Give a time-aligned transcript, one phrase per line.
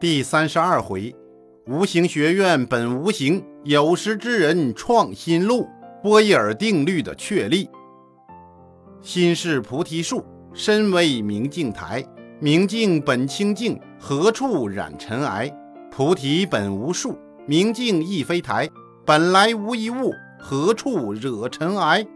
[0.00, 1.14] 第三十二回，
[1.66, 5.68] 无形学院本无形，有识之人创新路。
[6.02, 7.68] 波义耳定律的确立。
[9.02, 10.24] 心是菩提树，
[10.54, 12.02] 身为明镜台。
[12.38, 15.54] 明镜本清净，何处染尘埃？
[15.90, 18.66] 菩提本无树，明镜亦非台。
[19.04, 22.06] 本来无一物，何处惹尘埃？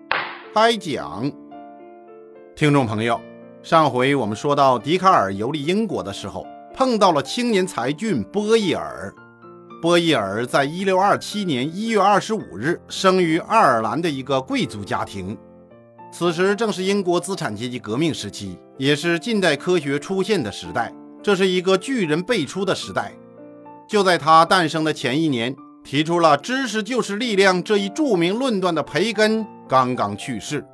[0.54, 1.30] 开讲。
[2.56, 3.20] 听众朋友，
[3.62, 6.46] 上回我们说到笛卡尔游历英国的时候。
[6.74, 9.14] 碰到了青年才俊波义尔。
[9.80, 15.36] 波义尔在一六二七年一月二十五日生于爱尔兰的一个贵族家庭。
[16.10, 20.92] 此时正是英国资产阶级革命时期，也是近代科学出现的时代。
[21.22, 23.12] 这是一个巨人辈出的时代。
[23.86, 30.64] 就在他诞生的前一年，提出了“知识就是力量”这一著名论断的培根刚刚去世。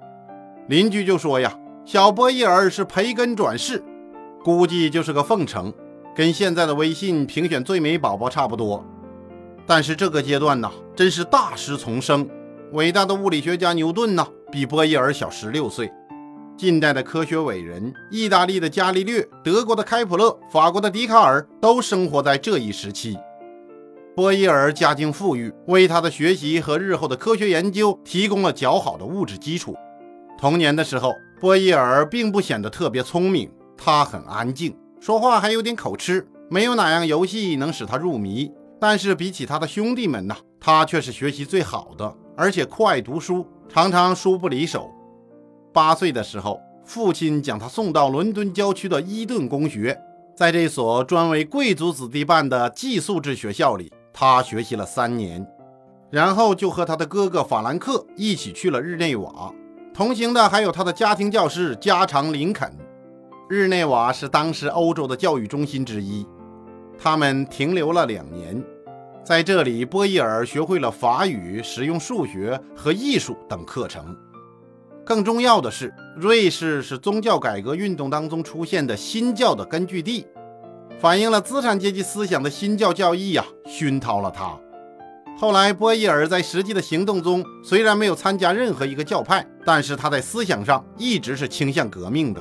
[0.69, 1.53] 邻居就说呀
[1.85, 3.83] ：“小波义尔是培根转世，
[4.45, 5.73] 估计就是个奉承。”
[6.15, 8.85] 跟现在的微信评选最美宝宝差不多，
[9.67, 12.29] 但是这个阶段呢，真是大师丛生。
[12.73, 15.91] 伟大的物理学家牛顿呢，比波义尔小十六岁。
[16.57, 23.17] 近代的科学伟人，意大利的伽利略、德国的开普勒、法国的笛卡尔，都生活在这一时期。
[24.15, 29.75] 波义尔家境富裕，为他的学习和日后的科学研究提供了较好的物质基础。
[30.39, 34.77] 童年的时候，波义尔并不显得特别聪明，他很安静。
[35.01, 38.53] 说话还有点口吃，没有哪样游戏能使他入迷。
[38.79, 44.91] 但是比起他的兄弟们呢，他却是学习最好的，而且酷爱读书，常常书不离手。
[45.73, 49.99] 八岁的时候，父亲将他送到伦敦郊区的伊顿公学，
[50.37, 55.47] 在这所专为贵族子弟办的寄宿制学校里，他学习了三年，
[56.11, 59.51] 然后就和他的哥哥法兰克一起去了日内瓦，
[59.95, 62.71] 同行的还有他的家庭教师加长林肯。
[63.51, 66.25] 日内瓦是当时欧洲的教育中心之一，
[66.97, 68.65] 他们停留了两年，
[69.25, 74.17] 在这里，波义尔学会了法语、实用数学和艺术等课程。
[75.05, 80.25] 更重要的是，瑞士是宗教改革运动当中出现的新教的根据地，
[81.01, 84.57] 反映了资产阶级思想的新教教义呀，熏陶了他。
[85.37, 92.41] 后来，波义尔在实际的行动中虽然没有参加任何一个教派，但是他在思想上一直是倾向革命的。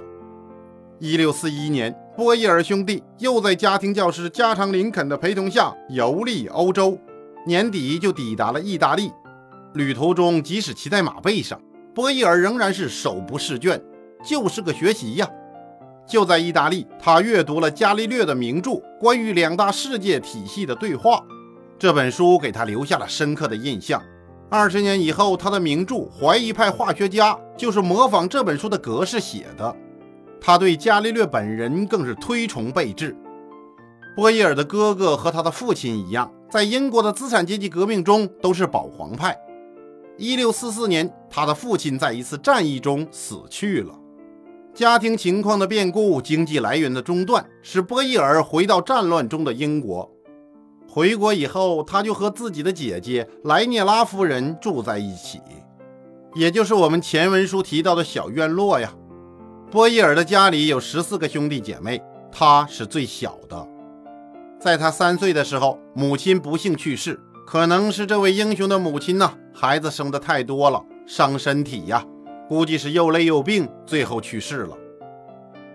[1.02, 7.00] 一六四一年，波义尔兄弟又在家庭教师加长林肯的陪同下游历欧洲，
[7.46, 9.10] 年底就抵达了意大利。
[9.76, 11.58] 旅途中，即使骑在马背上，
[11.96, 13.82] 波义尔仍然是手不释卷，
[14.26, 15.30] 就是个学习呀。
[16.06, 21.16] 就在意大利，他阅读了伽利略的名著《关于两大世界体系的对话》，
[21.78, 24.04] 这本书给他留下了深刻的印象。
[24.50, 29.74] 二十年以后，他的名著《怀疑派化学家》就是模仿这本书的格式写的。
[30.42, 33.16] 他对伽利略本人更是推崇备至。
[34.16, 39.38] 波义尔的哥哥和他的父亲一样，在英国的资产阶级革命中都是保皇派。
[40.18, 43.94] 一六四四年，他的父亲在一次战役中死去了。
[44.74, 50.10] 家庭情况的变故、经济来源的中断，使波义尔回到战乱中的英国。
[50.88, 55.40] 回国以后，他就和自己的姐姐莱涅拉夫人住在一起，
[56.36, 58.94] 也就是我们前文书提到的小院落呀。
[59.72, 63.68] 波伊尔的家里有十四个兄弟姐妹，他是最小的。
[64.60, 67.20] 在他三岁的时候，母亲不幸去世。
[67.46, 72.04] 可能是这位英雄的母亲呢，孩子生的太多了，伤身体呀，
[72.48, 74.76] 估计是又累又病，最后去世了。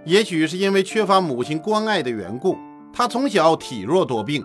[0.05, 2.57] 也许是因为缺乏母亲关爱的缘故，
[2.93, 4.45] 他从小体弱多病。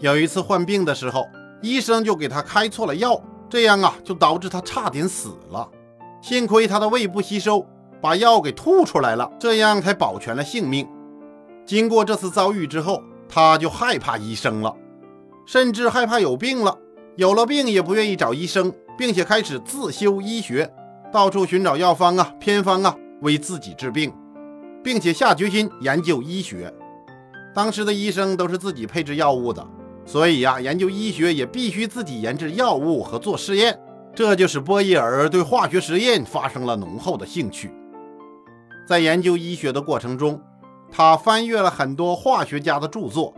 [0.00, 1.26] 有一次患病的时候，
[1.60, 3.20] 医生就给他开错了药，
[3.50, 5.68] 这样啊，就导致他差点死了。
[6.22, 7.66] 幸亏他的胃不吸收。
[8.00, 10.86] 把药给吐出来了，这样才保全了性命。
[11.64, 14.74] 经过这次遭遇之后，他就害怕医生了，
[15.46, 16.78] 甚至害怕有病了。
[17.16, 20.70] 有了病也不愿意找医生，并且开始自修医学，
[21.10, 24.12] 到处寻找药方啊、偏方啊，为自己治病，
[24.84, 26.72] 并且下决心研究医学。
[27.54, 29.66] 当时的医生都是自己配制药物的，
[30.04, 33.80] 所以呀，研究医学也必须自己研制药物和做试验。
[34.14, 37.70] 这就使波义尔对化学实验发生了浓厚的兴趣。
[38.86, 40.40] 在研究医学的过程中，
[40.92, 43.34] 他翻阅了很多化学家的著作。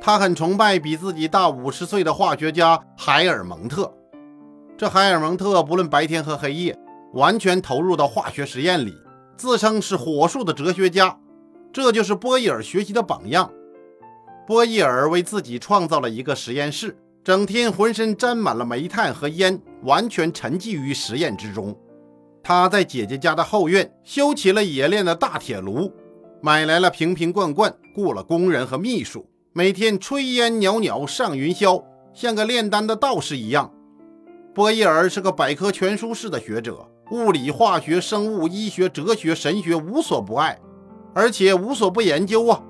[0.00, 3.92] 他很崇拜比自己大五十岁的化学家海尔蒙特。
[4.76, 6.78] 这海尔蒙特不论白天和黑夜，
[7.14, 8.94] 完全投入到化学实验里，
[9.36, 11.18] 自称是火术的哲学家。
[11.72, 13.50] 这就是波义尔学习的榜样。
[14.46, 21.76] 波义尔为自己创造了一个实验室，整天浑身沾满了煤炭和烟，完全沉寂于实验之中。
[22.48, 25.92] 他在姐姐家的后院修起了冶炼的大铁炉，
[26.40, 31.84] 买来了瓶瓶罐罐，雇了工人和秘书，每天炊烟袅袅上云霄，
[32.14, 33.70] 像个炼丹的道士一样。
[34.54, 40.58] 波伊尔是个百科全书式的学者，物理、化学、生物、医学、哲学、神学无所不爱，
[41.12, 42.62] 而且无所不研究啊。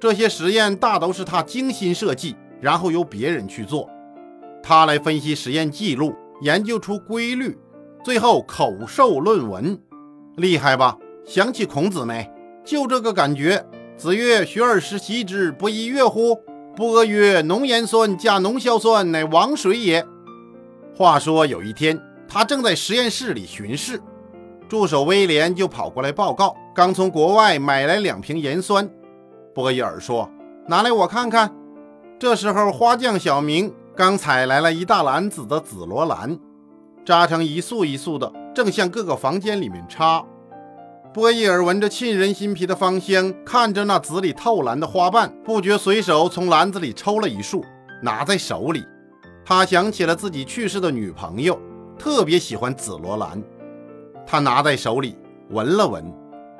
[0.00, 3.90] 这些实验大都是他精心设计，然后由别人去做，
[4.62, 7.58] 他来分析实验记录，研究出规律，
[8.02, 9.78] 最后口授论文，
[10.36, 10.98] 厉害吧？
[11.24, 12.28] 想起孔子没？
[12.64, 13.64] 就这个感觉。
[13.96, 16.40] 子曰：“学而时习之，不亦说乎？”
[16.74, 20.04] 不阿曰：“浓盐酸加浓硝酸，乃王水也。”
[20.96, 24.00] 话说有一天，他正在实验室里巡视，
[24.68, 28.90] 助手威廉就跑过来报告，刚从国外买来两瓶盐酸。
[29.54, 30.28] 波伊尔说
[30.66, 31.54] ：“拿来我看看。”
[32.18, 36.38] 这时候，花匠小明刚采来了一大篮子的紫罗兰，
[37.04, 40.24] 扎成一束一束的，正向各个房间里面插。
[41.12, 47.64] 波伊尔闻着沁人心脾的芳香，看着那紫里透蓝的花瓣，不觉随手从篮子里抽了一束，
[48.02, 48.82] 拿在手里。
[49.44, 51.60] 他想起了自己去世的女朋友，
[51.98, 53.42] 特别喜欢紫罗兰。
[54.26, 55.16] 他拿在手里
[55.50, 56.10] 闻了闻，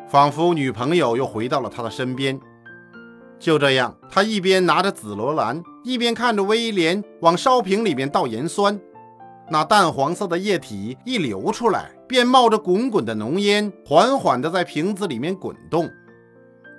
[0.09, 2.39] 仿佛女朋友又回到了他的身边。
[3.39, 8.79] 就这样，他一边拿着紫罗兰，一边看着威廉往烧瓶里面倒盐酸。
[9.51, 15.91] 那淡黄色的液体一流出来，便冒着滚滚的浓烟，缓缓地在瓶子里面滚动。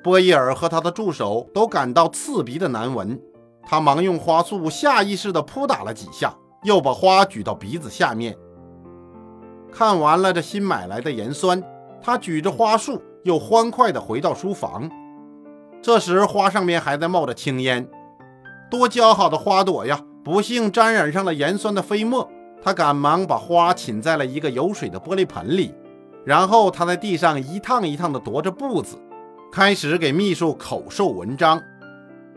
[0.03, 3.19] 波伊尔和他的助手都感到刺鼻的难闻，
[3.65, 8.35] 他忙用花束下意识地扑打了几下，又把花举到鼻子下面。
[9.71, 11.61] 看完了这新买来的盐酸，
[12.01, 14.89] 他举着花束又欢快地回到书房。
[15.81, 17.87] 这时花上面还在冒着青烟，
[18.71, 20.01] 多姣好的花朵呀！
[20.23, 22.29] 不幸沾染上了盐酸的飞沫。
[22.63, 25.75] 他赶忙把花浸在了一个有水的玻璃盆里，
[26.23, 28.97] 然后他在地上一趟一趟地踱着步子，
[29.51, 31.61] 开始给秘书口授文章。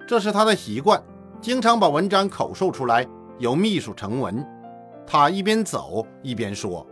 [0.09, 1.01] 这是他的习惯，
[1.41, 3.07] 经常把文章口授出来，
[3.39, 4.45] 由秘书成文。
[5.07, 6.85] 他一边走一边说：“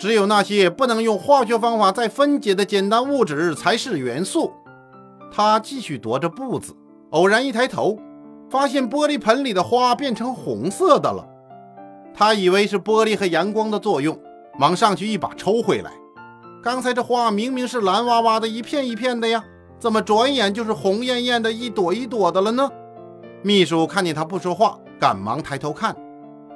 [0.00, 4.50] 只有那些不能用化学方法再分解的简单物质才是元素。”
[5.30, 6.74] 他继续踱着步子，
[7.10, 7.98] 偶然一抬头，
[8.48, 11.28] 发现玻璃盆里的花变成红色的了。
[12.14, 14.18] 他以为是玻璃和阳光的作用，
[14.58, 15.92] 忙上去一把抽回来。
[16.62, 19.44] 刚才这花明明是蓝哇哇的一片一片的呀，
[19.78, 22.68] 怎么转眼就是红艳艳的一朵一朵的了呢？
[23.42, 25.96] 秘书看见他不说话，赶忙抬头看，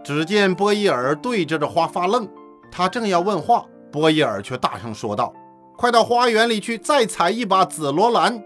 [0.03, 2.29] 只见波伊尔对着这花发愣。
[2.73, 5.33] 他正要问话，波伊尔却大声说道
[5.79, 8.43] ：“快到花园里去，再采一把紫罗兰，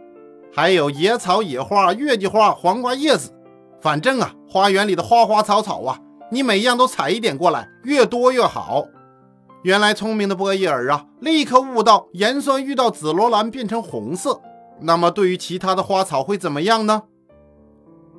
[0.53, 3.33] 还有野草、野花、月季花、黄瓜叶子，
[3.81, 5.99] 反正啊，花园里的花花草草啊。”
[6.31, 8.87] 你每样都采一点过来，越多越好。
[9.63, 14.41] 原来聪明的波伊尔啊，立刻悟到盐酸遇到紫罗兰变成红色，
[14.81, 17.03] 那么对于其他的花草会怎么样呢？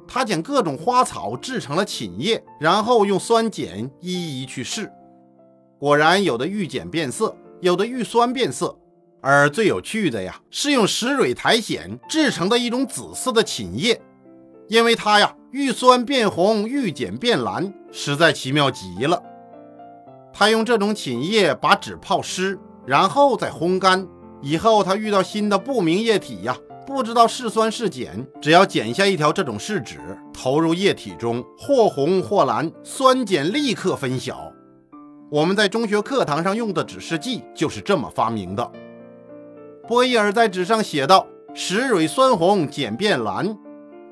[0.08, 4.92] 他将各种花草制成了寝液，然后用酸碱一一去试，
[5.78, 8.78] 果然有的遇碱变色，有的遇酸变色，
[9.22, 14.02] 而最有趣的呀，是用石蕊苔藓制成的一种紫色的寝液，
[14.68, 15.34] 因为它呀。
[15.52, 19.24] 遇酸变红，遇碱变蓝，实在奇妙极了。
[20.34, 24.06] 他用这种寝液把纸泡湿，然后再烘干。
[24.42, 26.56] 以后他遇到新的不明液体呀，
[26.86, 29.98] 不知道是酸是碱，只要剪下一条这种试纸，
[30.34, 34.52] 投入液体中，或红或蓝，酸碱立刻分晓。
[35.32, 38.70] 我们在中学课堂上用的指示剂就是这么发明的。
[39.88, 43.58] 波伊尔在纸上写道：“石蕊酸红，碱变蓝。”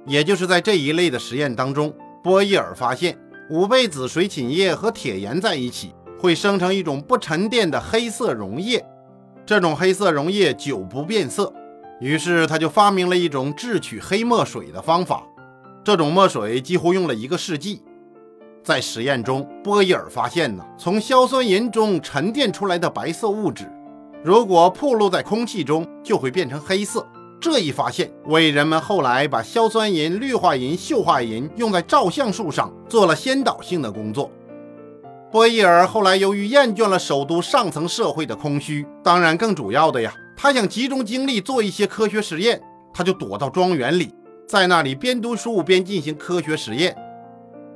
[0.06, 1.94] 也就是在这一类的实验当中，
[2.24, 3.18] 波伊尔发现
[3.50, 8.86] 五倍子水寝液和铁盐在一起会生成一种不沉淀的黑色溶液，
[9.46, 11.54] 这种黑色溶液久不变色，
[12.00, 15.24] 于是他就发明了一种制取黑墨水的方法。
[15.84, 17.82] 这种墨水几乎用了一个世纪。
[18.64, 23.72] 在实验中，波伊尔发现呢，从硝酸银中沉淀出来的白色物质，
[24.24, 27.08] 如果暴露在空气中，就会变成黑色。
[27.40, 34.32] 这一发现为人们后来把硝酸银、氯化银、溴化银用在照相术上做了先导性的工作。
[35.32, 42.62] 波伊尔后来由于厌倦了首都上层社会的空虚，当然更主要的呀，他想集中精力做一些科学实验，
[42.94, 44.14] 他就躲到庄园里，
[44.48, 46.96] 在那里边读书边进行科学实验。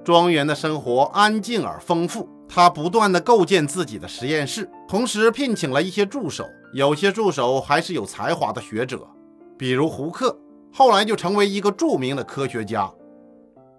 [0.05, 9.05] 庄园的生活安静而丰富，他不断地构建自己的实验室，同时聘请了一些助手，有些助手还是有才华的学者。
[9.59, 10.39] 比如胡克，
[10.71, 12.89] 后来就成为一个著名的科学家。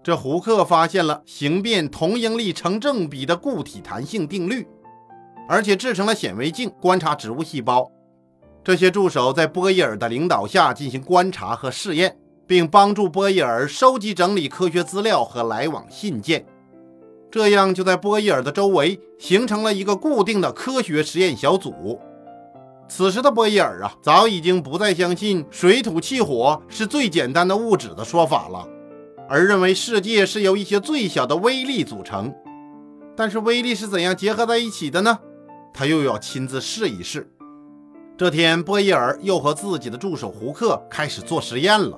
[0.02, 4.68] 这胡克发现了形变同应力成正比的固体弹性定律，
[5.48, 7.90] 而且制成了显微镜观察植物细胞。
[8.62, 16.44] 这些助手在波伊尔的领导下进行观察和试验，并帮助波伊尔收集整理科学资料和来往信件。
[17.30, 21.98] 这样就在波伊尔的周围形成了一个固定的科学实验小组。
[22.90, 28.66] 此时的波伊尔啊，早已经不再相信水土气火是最简单的物质的说法了，
[29.28, 32.34] 而认为世界是由一些最小的微粒组成。
[33.16, 35.20] 但是微粒是怎样结合在一起的呢？
[35.72, 37.30] 他又要亲自试一试。
[38.18, 41.96] 这天，波伊尔又和自己的助手胡克开始做实验了。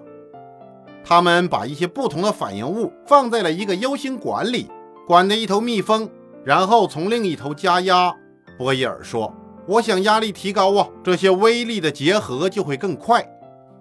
[1.03, 4.71] 他们把一些不同的反应物放在了一个 U 型管里，
[5.07, 6.11] 管的一头密封，
[6.45, 8.15] 然后从另一头加压。
[8.59, 9.35] 波伊尔说。
[9.65, 13.25] 我想压力提高啊，这些微粒的结合就会更快。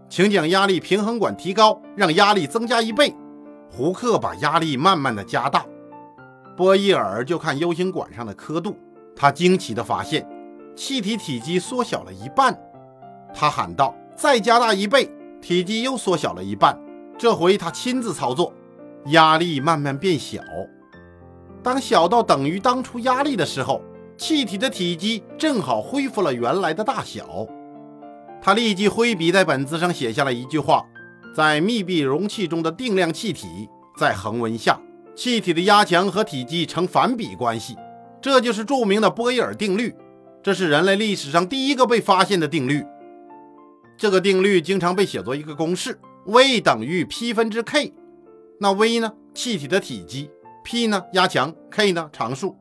[0.07, 3.15] 请将压力平衡管提高，让压力增加一倍。
[3.69, 5.65] 胡克把压力慢慢的加大，
[6.55, 8.77] 波伊尔就看 U 型管上的刻度。
[9.15, 10.27] 他惊奇的发现，
[10.75, 12.55] 气体体积缩小了一半。
[13.33, 15.09] 他喊道：“再加大一倍，
[15.41, 16.77] 体积又缩小了一半。”
[17.17, 18.53] 这回他亲自操作，
[19.07, 20.41] 压力慢慢变小。
[21.63, 23.81] 当小到等于当初压力的时候。
[24.21, 27.47] 气体的体积正好恢复了原来的大小，
[28.39, 30.85] 他立即挥笔在本子上写下了一句话：
[31.35, 34.79] 在密闭容器中的定量气体，在恒温下，
[35.15, 37.75] 气体的压强和体积成反比关系。
[38.21, 39.95] 这就是著名的波义尔定律，
[40.43, 42.85] 这是人类历史上第一个被发现的定律。
[43.97, 47.91] 这个定律经常被写作一个公式：V 等于 P 分之 K。
[48.59, 49.13] 那 V 呢？
[49.33, 50.29] 气体的体积
[50.63, 51.01] ；P 呢？
[51.13, 52.07] 压强；K 呢？
[52.13, 52.55] 常数。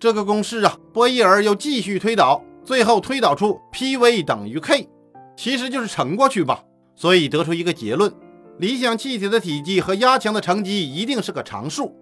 [0.00, 4.88] 这个公式啊，波伊尔又继续推导，最后推导出 Pv 等于 k，
[5.36, 6.62] 其实就是乘过去吧。
[6.94, 8.12] 所以得出一个结论：
[8.58, 11.96] 理想气体的体积和压强的乘积一定是个常数。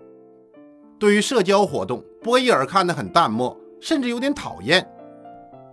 [0.99, 4.87] 对于社交活动，波伊尔看得很淡漠，甚至有点讨厌。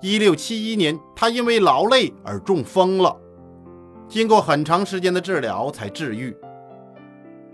[0.01, 3.17] 1671年，他因为劳累而中风了，
[4.07, 6.35] 经过很长时间的治疗才治愈。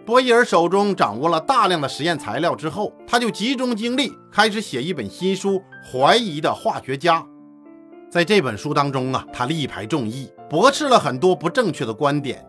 [0.10, 7.22] 波伊尔手中掌握了大量的实验材料之后，他就集中精力开始写一本新书《怀疑的化学家》。
[8.10, 12.44] 在这本书当中啊，他力排众议，驳斥了很多不正确的观点。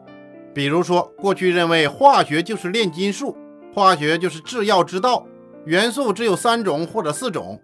[0.55, 3.37] 比如说，过去认为化学就是炼金术，
[3.75, 5.27] 化学就是制药之道，
[5.67, 7.61] 元素只有三种或者四种，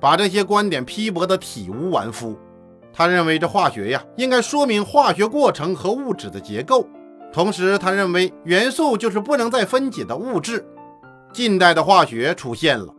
[0.00, 2.34] 把这些观点批驳得体无完肤。
[2.94, 6.88] 他认为这化学呀，应该说明化学过程和物质的结构。
[7.34, 10.64] 同时，他认为元素就是不能再分解的物质。
[11.32, 12.94] 近代的化学出现了。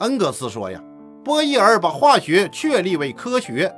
[0.00, 0.78] 恩格斯说：“呀，
[1.24, 3.74] 波伊尔把化学确立为科学。”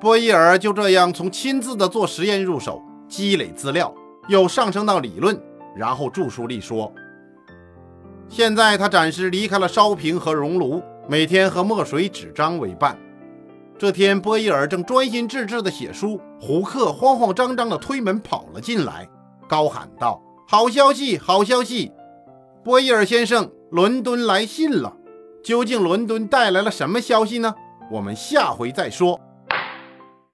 [0.00, 3.94] 波伊尔就这样从亲自的做实验入手，积累资料，
[4.26, 5.38] 又上升到理论，
[5.76, 6.90] 然后著书立说。
[8.30, 12.98] 现在他暂时离开了烧瓶和熔炉，每天和墨水、纸张为伴。
[13.76, 19.08] 这天，波伊尔正专心致志地写书，胡克慌慌张张地推门跑了进来，
[19.48, 21.92] 高喊道：“好消息，好消息！
[22.62, 24.96] 波伊尔先生，伦敦来信了。
[25.42, 27.54] 究竟伦敦带来了什么消息呢？
[27.90, 29.20] 我们下回再说。”